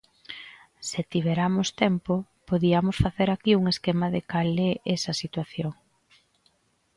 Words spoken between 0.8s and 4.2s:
Se tiveramos tempo, podiamos facer aquí un esquema